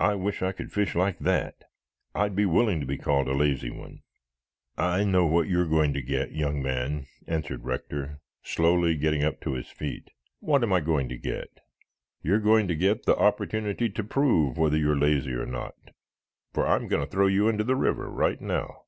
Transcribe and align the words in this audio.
I 0.00 0.16
wish 0.16 0.42
I 0.42 0.50
could 0.50 0.72
fish 0.72 0.96
like 0.96 1.20
that. 1.20 1.54
I'd 2.12 2.34
be 2.34 2.44
willing 2.44 2.80
to 2.80 2.86
be 2.86 2.98
called 2.98 3.28
a 3.28 3.34
lazy 3.36 3.70
one." 3.70 4.00
"I 4.76 5.04
know 5.04 5.26
what 5.26 5.46
you 5.46 5.60
are 5.60 5.64
going 5.64 5.92
to 5.94 6.02
get, 6.02 6.32
young 6.32 6.60
man," 6.60 7.06
answered 7.28 7.62
Rector, 7.62 8.20
slowly 8.42 8.96
getting 8.96 9.20
to 9.40 9.52
his 9.52 9.68
feet. 9.68 10.10
"What 10.40 10.64
am 10.64 10.72
I 10.72 10.80
going 10.80 11.08
to 11.08 11.16
get?" 11.16 11.60
"You're 12.20 12.40
going 12.40 12.66
to 12.66 12.74
get 12.74 13.06
the 13.06 13.16
opportunity 13.16 13.88
to 13.90 14.02
prove 14.02 14.58
whether 14.58 14.76
you 14.76 14.90
are 14.90 14.98
lazy 14.98 15.34
or 15.34 15.46
not, 15.46 15.76
for 16.52 16.66
I'm 16.66 16.88
going 16.88 17.04
to 17.04 17.08
throw 17.08 17.28
you 17.28 17.46
into 17.48 17.62
the 17.62 17.76
river 17.76 18.10
right 18.10 18.40
now." 18.40 18.86